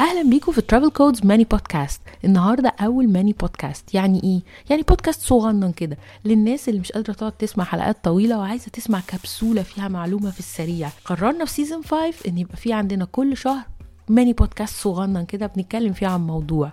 [0.00, 5.20] أهلا بيكم في Travel Codes mini podcast النهارده أول mini podcast يعني إيه؟ يعني بودكاست
[5.22, 10.30] صغنن كده للناس اللي مش قادرة تقعد تسمع حلقات طويلة وعايزة تسمع كبسولة فيها معلومة
[10.30, 10.88] في السريع.
[11.04, 13.64] قررنا في season 5 إن يبقى في عندنا كل شهر
[14.08, 16.72] mini podcast صغنن كده بنتكلم فيه عن موضوع.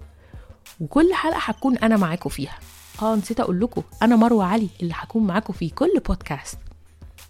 [0.79, 2.57] وكل حلقة هكون أنا معاكم فيها.
[3.01, 6.57] آه نسيت أقول لكم أنا مروة علي اللي هكون معاكم في كل بودكاست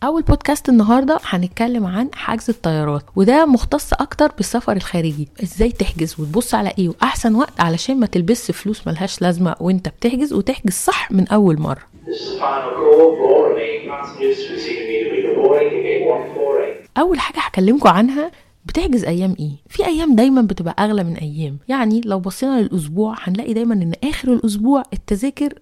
[0.04, 5.28] أول بودكاست النهارده هنتكلم عن حجز الطيارات وده مختص أكتر بالسفر الخارجي.
[5.44, 10.34] إزاي تحجز؟ وتبص على إيه؟ وأحسن وقت علشان ما تلبسش فلوس ملهاش لازمة وأنت بتحجز
[10.34, 11.78] وتحجز صح من أول مرة.
[12.06, 13.10] This is the final call.
[13.20, 16.88] For remaining passengers to proceed immediately boarding gate 148.
[16.98, 18.32] أول حاجة هكلمكم عنها
[18.66, 21.58] بتحجز أيام إيه؟ في أيام دايما بتبقى أغلى من أيام.
[21.68, 25.54] يعني لو بصينا للأسبوع هنلاقي دايما إن آخر الأسبوع التذاكر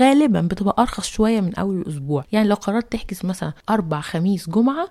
[0.00, 4.88] غالبا بتبقى أرخص شوية من أول الأسبوع يعني لو قررت تحجز مثلا أربع خميس جمعة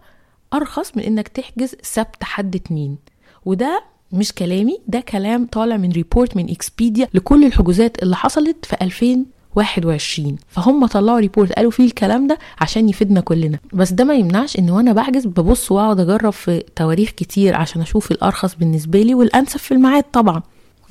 [0.53, 2.97] أرخص من إنك تحجز سبت حد اتنين.
[3.45, 8.75] وده مش كلامي ده كلام طالع من report من Expedia لكل الحجوزات اللي حصلت في
[8.81, 13.59] 2021 فهم طلعوا report قالوا فيه الكلام ده عشان يفيدنا كلنا.
[13.73, 18.11] بس ده ما يمنعش إن وأنا بحجز ببص وأقعد أجرب في تواريخ كتير عشان أشوف
[18.11, 20.41] الأرخص بالنسبة لي والأنسب في الميعاد طبعا.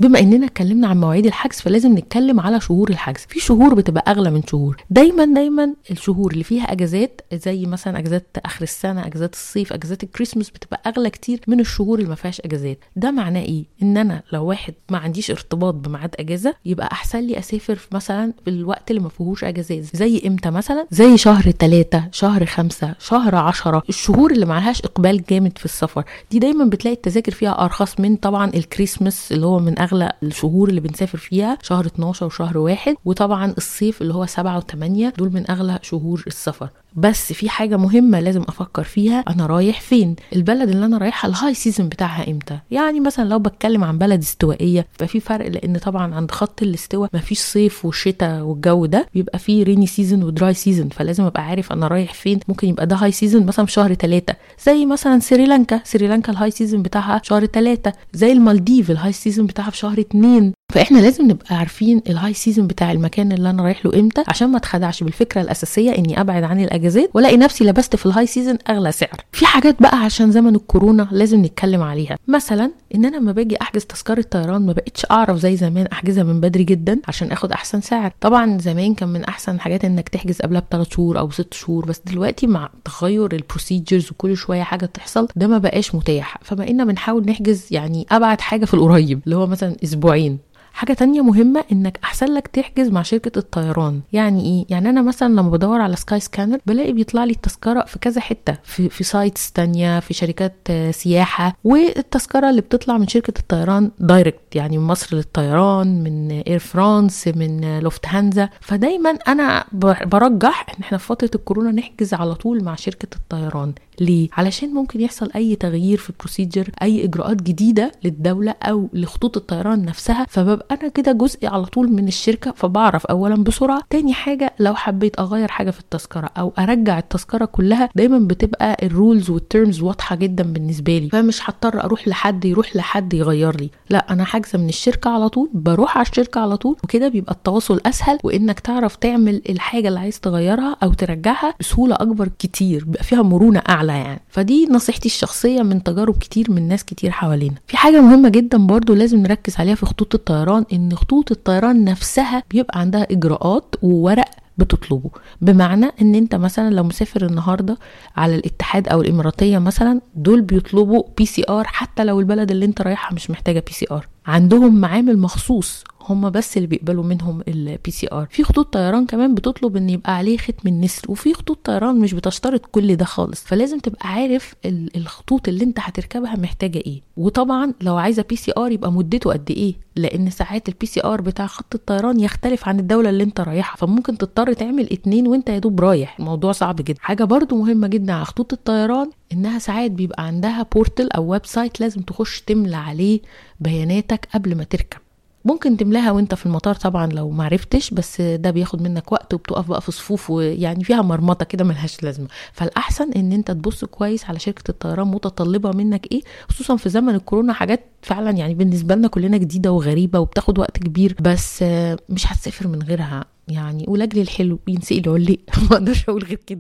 [0.01, 3.21] بما اننا اتكلمنا عن مواعيد الحجز فلازم نتكلم على شهور الحجز.
[3.29, 4.77] في شهور بتبقى أغلى من شهور.
[4.91, 10.51] دايما دايما الشهور اللي فيها أجازات زي مثلا أجازات آخر السنة أجازات الصيف أجازات الكريسماس
[10.51, 12.79] بتبقى أغلى كتير من الشهور اللي ما فيهاش أجازات.
[12.97, 17.39] ده معناه إيه؟ إن أنا لو واحد ما عنديش ارتباط بميعاد أجازة يبقى أحسن لي
[17.39, 19.97] أسافر في مثلا في الوقت اللي ما فيهوش أجازات.
[19.97, 23.83] زي إمتى مثلا؟ زي شهر ثلاثة شهر خمسة شهر عشرة.
[23.89, 26.05] الشهور اللي معلهاش إقبال جامد في السفر.
[26.31, 30.81] دي دايما بتلاقي التذاكر فيها أرخص من طبعا الكريسماس اللي هو من أغلى الشهور اللي
[30.81, 35.79] بنسافر فيها شهر 12 وشهر واحد وطبعا الصيف اللي هو 7 و8 دول من أغلى
[35.83, 36.69] شهور السفر.
[36.97, 41.55] بس في حاجة مهمة لازم أفكر فيها أنا رايح فين؟ البلد اللي أنا رايحها ال
[41.55, 46.15] high season بتاعها إمتى؟ يعني مثلا لو بتكلم عن بلد استوائية ففي فرق لأن طبعا
[46.15, 50.89] عند خط الاستواء مفيش صيف وشتاء والجو ده بيبقى فيه rainy season و dry season
[50.89, 52.41] فلازم أبقى عارف أنا رايح فين.
[52.49, 54.35] ممكن يبقى ده high season مثلا في شهر ثلاثة
[54.67, 55.81] زي مثلا سريلانكا.
[55.85, 60.01] سريلانكا ال high season بتاعها شهر ثلاثة زي المالديف ال high season بتاعها في شهر
[60.01, 60.53] اتنين.
[60.71, 64.49] فاحنا لازم نبقى عارفين ال high season بتاع المكان اللي أنا رايح له إمتى عشان
[64.49, 68.59] ما اتخدعش بالفكرة الأساسية إني أبعد عن الأجازات وألاقي نفسي لبست في ال high season
[68.69, 69.21] أغلى سعر.
[69.33, 72.19] في حاجات بقى عشان زمن الكورونا لازم نتكلم عليها.
[72.29, 76.41] مثلا إن أنا لما باجي أحجز تذكرة طيران ما بقتش أعرف زي زمان أحجزها من
[76.41, 78.13] بدري جدا عشان آخد أحسن سعر.
[78.21, 82.01] طبعا زمان كان من أحسن الحاجات إنك تحجز قبلها بثلاث شهور أو ست شهور بس
[82.07, 86.37] دلوقتي مع تغير ال procedures وكل شوية حاجة تحصل ده ما بقاش متاح.
[86.43, 90.39] فبقينا بنحاول نحجز يعني أبعد حاجة في القريب اللي هو مثلا أسبوعين.
[90.73, 94.01] حاجة تانية مهمة إنك أحسن لك تحجز مع شركة الطيران.
[94.13, 98.21] يعني إيه؟ يعني أنا مثلا لما بدور على Skyscanner بلاقي بيطلع لي التذكرة في كذا
[98.21, 103.91] حتة في, في sites تانية في شركات آه، سياحة والتذكرة اللي بتطلع من شركة الطيران
[103.99, 109.65] direct يعني من مصر للطيران من Air France من Lufthansa فدايما أنا
[110.07, 113.73] برجح إن إحنا في فترة الكورونا نحجز على طول مع شركة الطيران.
[114.01, 119.37] ليه؟ علشان ممكن يحصل أي تغيير في ال procedure أي إجراءات جديدة للدولة أو لخطوط
[119.37, 120.27] الطيران نفسها.
[120.29, 123.83] فببقى أنا كده جزء على طول من الشركة فبعرف اولا بسرعة.
[123.91, 128.91] تاني حاجة لو حبيت أغير حاجة في التذكرة أو أرجع التذكرة كلها دايما بتبقى ال
[128.91, 131.09] rules وال terms واضحة جدا بالنسبة لي.
[131.09, 133.71] فمش هضطر أروح لحد يروح لحد يغير لي.
[133.91, 137.81] لا أنا حاجزة من الشركة على طول بروح على الشركة على طول وكده بيبقى التواصل
[137.87, 143.23] أسهل وإنك تعرف تعمل الحاجة اللي عايز تغيرها أو ترجعها بسهولة أكبر كتير بيبقى فيها
[143.23, 144.21] مرونة أعلى يعني.
[144.29, 147.55] فدي نصيحتي الشخصية من تجارب كتير من ناس كتير حوالينا.
[147.67, 150.50] في حاجة مهمة جدا برضو لازم نركز عليها في خطوط الطيران.
[150.59, 155.11] إن خطوط الطيران نفسها بيبقى عندها إجراءات وورق بتطلبه.
[155.41, 157.79] بمعنى إن أنت مثلا لو مسافر النهارده
[158.17, 163.31] على الاتحاد أو الإماراتية مثلا دول بيطلبوا PCR حتى لو البلد اللي أنت رايحها مش
[163.31, 169.07] محتاجة PCR عندهم معامل مخصوص هم بس اللي بيقبلوا منهم ال PCR في خطوط طيران
[169.07, 173.45] كمان بتطلب إن يبقى عليه ختم النسر وفي خطوط طيران مش بتشترط كل ده خالص.
[173.45, 177.01] فلازم تبقى عارف ال- الخطوط اللي انت هتركبها محتاجة إيه.
[177.17, 182.21] وطبعا لو عايزة PCR يبقى مدته قد إيه لأن ساعات ال PCR بتاع خط الطيران
[182.21, 183.77] يختلف عن الدولة اللي انت رايحها.
[183.77, 186.17] فممكن تضطر تعمل اتنين وانت يا دوب رايح.
[186.19, 186.99] الموضوع صعب جدا.
[187.01, 192.01] حاجة برضو مهمة جدا على خطوط الطيران إنها ساعات بيبقى عندها portal أو website لازم
[192.03, 193.21] تخش تملى عليه
[193.61, 194.99] بياناتك قبل ما تركب.
[195.45, 199.81] ممكن تملاها وانت في المطار طبعا لو معرفتش بس ده بياخد منك وقت وبتقف بقى
[199.81, 202.27] في صفوف ويعني فيها مرمطة كده ملهاش لازمة.
[202.53, 207.53] فالأحسن إن أنت تبص كويس على شركة الطيران متطلبة منك إيه خصوصا في زمن الكورونا
[207.53, 211.63] حاجات فعلا يعني بالنسبة لنا كلنا جديدة وغريبة وبتاخد وقت كبير بس
[212.09, 213.85] مش هتسافر من غيرها يعني.
[213.89, 215.39] ولأجل الحلو ينسقي العلي.
[215.71, 216.60] ما أقدرش أقول غير كده.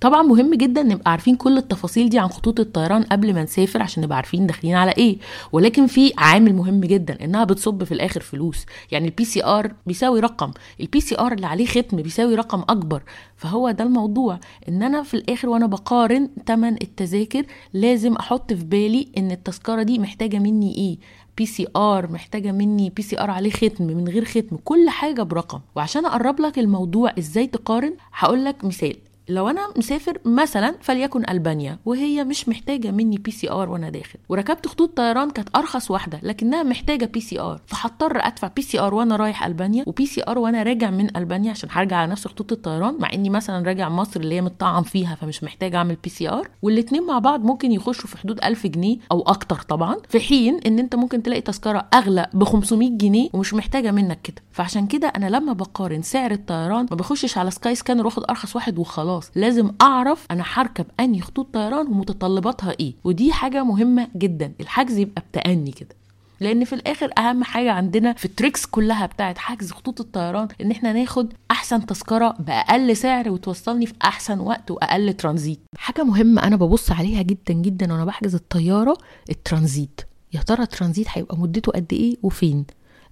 [0.00, 4.02] طبعا مهم جدا نبقى عارفين كل التفاصيل دي عن خطوط الطيران قبل ما نسافر عشان
[4.02, 5.18] نبقى عارفين داخلين على إيه.
[5.52, 8.66] ولكن في عامل مهم جدا إنها بتصب في الآخر فلوس.
[8.92, 10.50] يعني ال PCR بيساوي رقم.
[10.80, 13.02] ال PCR اللي عليه ختم بيساوي رقم أكبر.
[13.36, 14.40] فهو ده الموضوع.
[14.68, 19.98] إن أنا في الآخر وأنا بقارن تمن التذاكر لازم أحط في بالي إن التذكرة دي
[19.98, 20.98] محتاجة مني إيه.
[21.36, 25.22] بي سي ار محتاجة مني بي سي ار عليه ختم من غير ختم كل حاجة
[25.22, 25.60] برقم.
[25.76, 28.96] وعشان أقرب لك الموضوع إزاي تقارن هقول لك مثال.
[29.28, 34.18] لو أنا مسافر مثلا فليكن ألبانيا وهي مش محتاجة مني PCR وأنا داخل.
[34.28, 38.80] وركبت خطوط طيران كانت أرخص واحدة لكنها محتاجة بي سي ار فهضطر أدفع بي سي
[38.80, 42.52] ار وأنا رايح ألبانيا و PCR وأنا راجع من ألبانيا عشان هرجع على نفس خطوط
[42.52, 47.06] الطيران مع إني مثلا راجع مصر اللي هي متطعم فيها فمش محتاجة أعمل PCR والاتنين
[47.06, 50.94] مع بعض ممكن يخشوا في حدود 1000 جنيه أو أكتر طبعا في حين إن أنت
[50.94, 54.42] ممكن تلاقي تذكرة أغلى ب 500 جنيه ومش محتاجة منك كده.
[54.52, 59.13] فعشان كده أنا لما بقارن سعر الطيران ما بخشش على Skyscanner واخد أرخص واحد وخلاص.
[59.34, 62.94] لازم أعرف أنا هركب أنهي خطوط طيران ومتطلباتها إيه.
[63.04, 65.96] ودي حاجة مهمة جدا الحجز يبقى بتأني كده.
[66.40, 70.70] لأن في الآخر أهم حاجة عندنا في ال tricks كلها بتاعت حجز خطوط الطيران إن
[70.70, 75.60] إحنا ناخد أحسن تذكرة بأقل سعر وتوصلني في أحسن وقت وأقل ترانزيت.
[75.78, 78.96] حاجة مهمة أنا ببص عليها جدا جدا وأنا بحجز الطيارة
[79.30, 80.00] الترانزيت.
[80.32, 82.64] يا ترى الترانزيت هيبقى مدته قد إيه وفين؟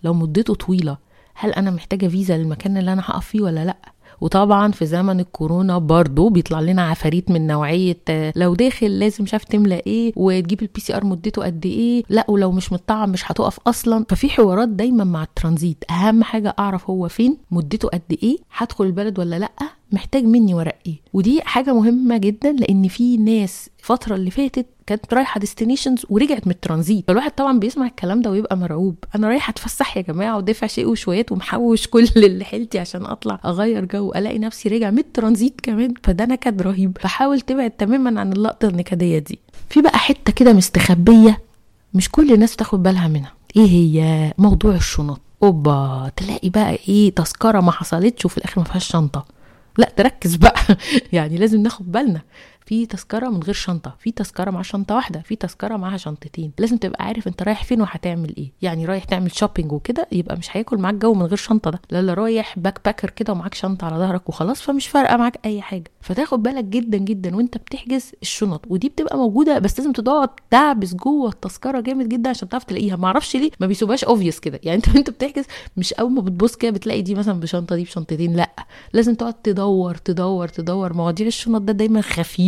[0.05, 0.97] لو مدته طويلة
[1.35, 3.92] هل أنا محتاجة فيزا للمكان اللي أنا هقف فيه ولا لأ؟
[4.23, 9.35] وطبعا في زمن الكورونا برضو بيطلع لنا عفاريت من نوعية آه، لو داخل لازم مش
[9.35, 13.59] عارف تملى إيه وتجيب ال PCR مدته قد إيه لا ولو مش متطعم مش هتقف
[13.67, 14.05] أصلا.
[14.09, 15.85] ففي حوارات دايما مع الترانزيت.
[15.91, 19.53] أهم حاجة أعرف هو فين مدته قد إيه هدخل البلد ولا لأ
[19.93, 21.01] محتاج مني ورق إيه.
[21.13, 26.53] ودي حاجة مهمة جدا لأن في ناس الفترة اللي فاتت كانت رايحة destinations ورجعت من
[26.53, 27.05] الترانزيت.
[27.09, 28.97] فالواحد طبعا بيسمع الكلام ده ويبقى مرعوب.
[29.15, 33.85] أنا رايحة أتفسح يا جماعة ودافع شيء وشويات ومحوش كل اللي حيلتي عشان أطلع أغير
[33.85, 34.13] جو.
[34.17, 35.95] ألاقي نفسي راجع من الترانزيت كمان.
[36.03, 36.99] فده نكد رهيب.
[37.01, 39.39] فحاول تبعد تماما عن اللقطة النكدية دي.
[39.71, 41.39] في بقى حتة كده مستخبية
[41.95, 43.33] مش كل الناس تاخد بالها منها.
[43.57, 45.21] إيه هي؟ موضوع الشنط.
[45.43, 49.25] أوبا تلاقي بقى إيه؟ تذكرة ما حصلتش وفي الآخر ما فيهاش شنطة.
[49.79, 50.61] لا تركز بقى.
[51.13, 52.21] يعني لازم ناخد بالنا.
[52.67, 56.53] في تذكرة من غير شنطة في تذكرة مع شنطة واحدة في تذكرة معاها شنطتين.
[56.59, 58.53] لازم تبقى عارف انت رايح فين وهتعمل إيه.
[58.63, 61.81] يعني رايح تعمل shopping وكده يبقى مش هياكل معاك جو من غير شنطة ده.
[61.91, 65.91] لا رايح backpacker كده ومعاك شنطة على ظهرك وخلاص فمش فارقة معاك أي حاجة.
[66.01, 68.65] فتاخد بالك جدا جدا وانت بتحجز الشنط.
[68.69, 72.97] ودي بتبقى موجودة بس لازم تقعد تعبس جوه التذكرة جامد جدا عشان تعرف تلاقيها.
[72.97, 74.61] ما أعرفش ليه ما بيسيبوهاش obvious كده.
[74.63, 75.45] يعني انت انت بتحجز
[75.77, 78.51] مش أول ما بتبص كده بتلاقي دي مثلا بشنطة دي بشنطتين لأ.
[78.93, 80.93] لازم تقعد تدور تدور تدور.
[80.93, 82.01] مواضيع الشنط ده دايما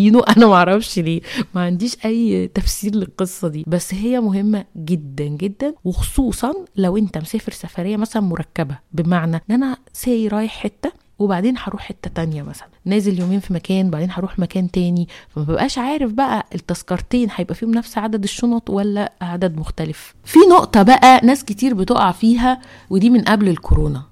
[0.05, 1.21] خافين وأنا ما أعرفش ليه.
[1.55, 3.65] ما عنديش أي تفسير للقصة دي.
[3.67, 5.75] بس هي مهمة جدا جدا.
[5.85, 8.79] وخصوصا لو أنت مسافر سفرية مثلا مركبة.
[8.93, 12.69] بمعنى إن أنا ساي رايح حتة وبعدين هروح حتة تانية مثلا.
[12.85, 15.09] نازل يومين في مكان بعدين هروح مكان تاني.
[15.29, 20.15] فما ببقاش عارف بقى التذكرتين هيبقى فيهم نفس عدد الشنط ولا عدد مختلف.
[20.25, 22.61] في نقطة بقى ناس كتير بتقع فيها
[22.91, 24.03] ودي من قبل الكورونا.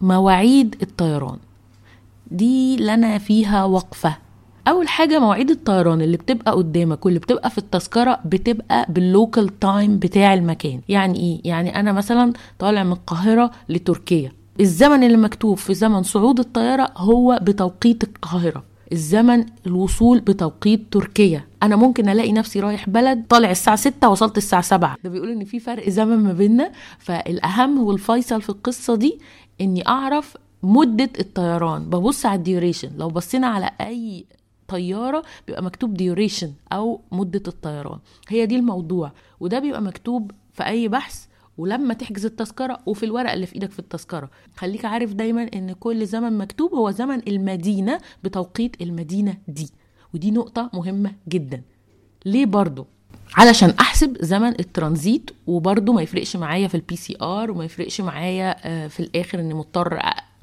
[0.00, 1.38] مواعيد الطيران.
[2.30, 4.16] دي لنا فيها وقفه
[4.68, 9.98] أول حاجة مواعيد الطيران اللي بتبقى قدامك واللي بتبقى في التذكرة بتبقى بال local time
[9.98, 10.80] بتاع المكان.
[10.88, 14.32] يعني إيه؟ يعني أنا مثلا طالع من القاهرة لتركيا.
[14.60, 18.64] الزمن اللي مكتوب في زمن صعود الطيارة هو بتوقيت القاهرة.
[18.92, 21.44] الزمن الوصول بتوقيت تركيا.
[21.62, 25.44] أنا ممكن ألاقي نفسي رايح بلد طالع الساعة 6 وصلت الساعة 7 ده بيقول إن
[25.44, 26.70] في فرق زمن ما بيننا.
[26.98, 29.18] فالأهم والفيصل في القصة دي
[29.60, 31.84] إني أعرف مدة الطيران.
[31.90, 34.24] ببص على ال duration لو بصينا على أي
[34.68, 37.98] طيارة بيبقى مكتوب duration أو مدة الطيران.
[38.28, 39.12] هي دي الموضوع.
[39.40, 41.26] وده بيبقى مكتوب في أي بحث
[41.58, 44.30] ولما تحجز التذكرة وفي الورق اللي في إيدك في التذكرة.
[44.56, 49.70] خليك عارف دايما إن كل زمن مكتوب هو زمن المدينة بتوقيت المدينة دي.
[50.14, 51.62] ودي نقطة مهمة جدا.
[52.24, 52.86] ليه برضو؟
[53.36, 58.86] علشان أحسب زمن الترانزيت وبرضه ما يفرقش معايا في ال PCR وما يفرقش معايا آه،
[58.86, 59.94] في الآخر إني مضطر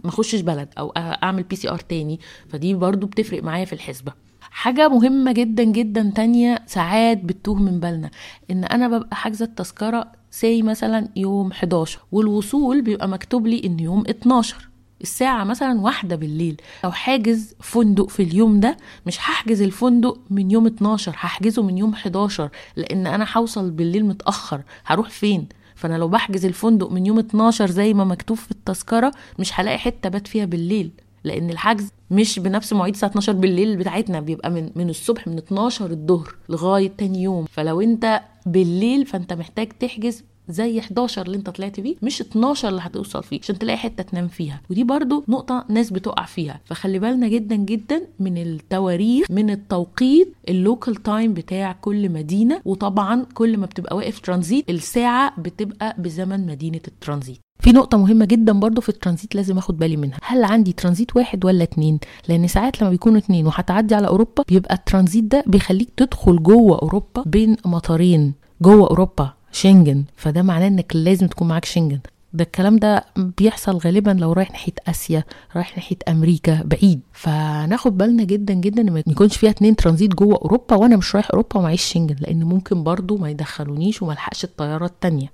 [0.03, 2.19] ما أخشش بلد أو أعمل PCR تاني.
[2.49, 4.13] فدي برضه بتفرق معايا في الحسبة.
[4.41, 8.09] حاجة مهمة جدا جدا تانية ساعات بتوه من بالنا
[8.51, 14.03] إن أنا ببقى حاجزة التذكرة say مثلا يوم 11 والوصول بيبقى مكتوب لي إن يوم
[14.09, 14.69] 12
[15.01, 16.61] الساعة مثلا واحدة بالليل.
[16.83, 21.93] لو حاجز فندق في اليوم ده مش هحجز الفندق من يوم 12 هحجزه من يوم
[21.93, 24.61] 11 لأن أنا هوصل بالليل متأخر.
[24.85, 29.59] هروح فين؟ فأنا لو بحجز الفندق من يوم 12 زي ما مكتوب في التذكرة مش
[29.59, 30.91] هلاقي حتة بات فيها بالليل.
[31.23, 35.91] لأن الحجز مش بنفس مواعيد الساعة 12 بالليل بتاعتنا بيبقى من من الصبح من 12
[35.91, 37.45] الظهر لغاية تاني يوم.
[37.51, 42.81] فلو أنت بالليل فأنت محتاج تحجز زي 11 اللي انت طلعت بيه مش 12 اللي
[42.83, 44.61] هتوصل فيه عشان تلاقي حتة تنام فيها.
[44.69, 46.59] ودي برضو نقطة ناس بتقع فيها.
[46.65, 52.61] فخلي بالنا جدا جدا من التواريخ من التوقيت ال local time بتاع كل مدينة.
[52.65, 57.39] وطبعا كل ما بتبقى واقف ترانزيت الساعة بتبقى بزمن مدينة الترانزيت.
[57.59, 60.17] في نقطة مهمة جدا برضو في الترانزيت لازم آخد بالي منها.
[60.23, 64.75] هل عندي ترانزيت واحد ولا اتنين؟ لأن ساعات لما بيكونوا اتنين وهتعدي على أوروبا بيبقى
[64.75, 68.33] الترانزيت ده بيخليك تدخل جوه أوروبا بين مطارين.
[68.61, 69.33] جوه أوروبا.
[69.51, 70.03] شنجن.
[70.15, 71.99] فده معناه إنك لازم تكون معاك شنجن.
[72.33, 75.23] ده الكلام ده بيحصل غالبا لو رايح ناحية آسيا
[75.55, 76.99] رايح ناحية أمريكا بعيد.
[77.13, 81.57] فناخد بالنا جدا جدا ما يكونش فيها اتنين ترانزيت جوه أوروبا وأنا مش رايح أوروبا
[81.57, 85.31] ومعيش شنجن لأن ممكن برضو ما يدخلونيش وما ألحقش الطيارة التانية.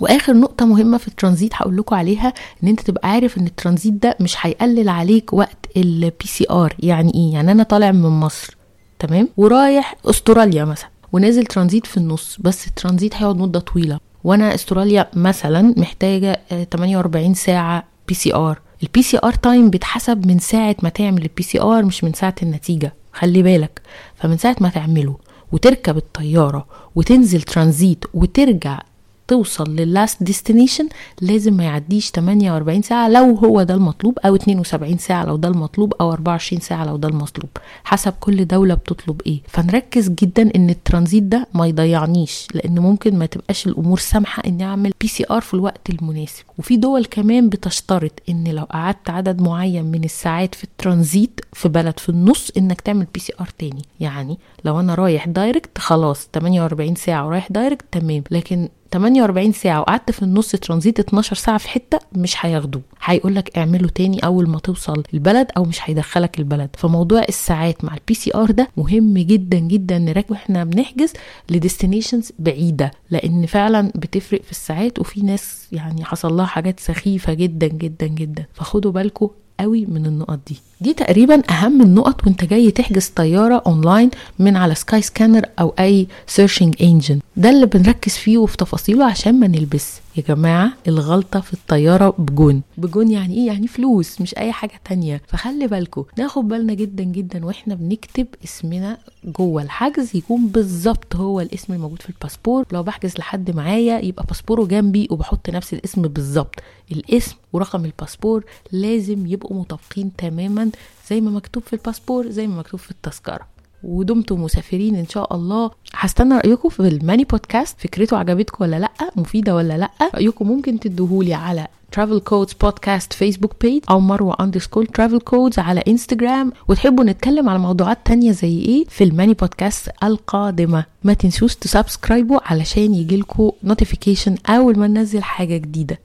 [0.00, 2.32] وآخر نقطة مهمة في الترانزيت هقول لكم عليها
[2.62, 7.32] إن أنت تبقى عارف إن الترانزيت ده مش هيقلل عليك وقت ال PCR يعني إيه؟
[7.32, 8.56] يعني أنا طالع من مصر
[8.98, 10.88] تمام؟ ورايح أستراليا مثلا.
[11.12, 13.98] ونازل ترانزيت في النص بس الترانزيت هيقعد مدة طويلة.
[14.24, 16.40] وأنا أستراليا مثلا محتاجة
[16.72, 22.12] 48 ساعة PCR ال PCR time بيتحسب من ساعة ما تعمل ال PCR مش من
[22.12, 22.94] ساعة النتيجة.
[23.12, 23.80] خلي بالك.
[24.16, 25.16] فمن ساعة ما تعمله
[25.52, 28.80] وتركب الطيارة وتنزل ترانزيت وترجع
[29.28, 30.88] توصل لل last destination
[31.20, 35.94] لازم ما يعديش 48 ساعة لو هو ده المطلوب أو 72 ساعة لو ده المطلوب
[36.00, 37.48] أو 24 ساعة لو ده المطلوب.
[37.84, 39.40] حسب كل دولة بتطلب إيه.
[39.48, 44.92] فنركز جدا إن الترانزيت ده ما يضيعنيش لأن ممكن ما تبقاش الأمور سامحة إني أعمل
[45.00, 46.44] PCR في الوقت المناسب.
[46.58, 51.98] وفي دول كمان بتشترط إن لو قعدت عدد معين من الساعات في الترانزيت في بلد
[51.98, 53.82] في النص إنك تعمل PCR تاني.
[54.00, 58.22] يعني لو أنا رايح direct خلاص 48 ساعة ورايح direct تمام.
[58.30, 58.68] لكن
[58.98, 62.82] 48 ساعة وقعدت في النص ترانزيت 12 ساعة في حتة مش هياخدوه.
[63.04, 66.70] هيقول لك اعمله تاني أول ما توصل البلد أو مش هيدخلك البلد.
[66.78, 71.12] فموضوع الساعات مع ال PCR ده مهم جدا جدا نركز وإحنا بنحجز
[71.50, 77.32] ل destinations بعيدة لأن فعلا بتفرق في الساعات وفي ناس يعني حصل لها حاجات سخيفة
[77.34, 78.44] جدا جدا جدا.
[78.54, 79.28] فخدوا بالكم
[79.60, 80.56] قوي من النقط دي.
[80.80, 86.74] دي تقريبا أهم النقط وأنت جاي تحجز طيارة اونلاين من على Skyscanner أو أي searching
[86.82, 90.00] engine ده اللي بنركز فيه وفي تفاصيله عشان ما نلبس.
[90.16, 92.62] يا جماعة الغلطة في الطيارة بجون.
[92.78, 95.22] بجون يعني إيه؟ يعني فلوس مش أي حاجة تانية.
[95.28, 99.62] فخلي بالكم ناخد بالنا جدا جدا وإحنا بنكتب اسمنا جوه.
[99.62, 102.64] الحجز يكون بالظبط هو الاسم الموجود في الباسبور.
[102.72, 106.54] لو بحجز لحد معايا يبقى باسبوره جنبي وبحط نفس الاسم بالظبط.
[106.92, 110.70] الاسم ورقم الباسبور لازم يبقوا مطابقين تماما
[111.10, 113.46] زي ما مكتوب في الباسبور زي ما مكتوب في التذكرة.
[113.82, 115.70] ودمتم مسافرين إن شاء الله.
[115.94, 117.76] هستنى رأيكم في ال mini podcast.
[117.80, 123.52] فكرته عجبتكم ولا لأ؟ مفيدة ولا لأ؟ رأيكم ممكن تدوهولي على Travel Codes podcast Facebook
[123.60, 128.84] page أو مروة underscore Travel Codes على انستجرام وتحبوا نتكلم على موضوعات تانية زي إيه؟
[128.88, 130.84] في ال mini podcast القادمة.
[131.04, 135.98] ما تنسوش ت subscribe وا علشان يجيلكوا notification أول ما ننزل حاجة جديدة.